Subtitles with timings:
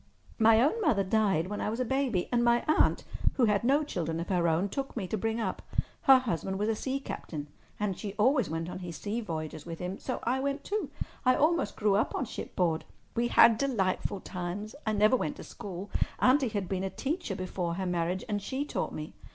[0.39, 3.03] My own mother died when I was a baby, and my aunt,
[3.33, 5.61] who had no children of her own, took me to bring up.
[6.09, 9.77] Her husband was a sea captain, and she always went on his sea voyages with
[9.77, 9.99] him.
[9.99, 10.89] So I went too.
[11.23, 12.83] I almost grew up on shipboard.
[13.13, 14.73] We had delightful times.
[14.87, 15.91] I never went to school.
[16.17, 19.13] Auntie had been a teacher before her marriage, and she taught me.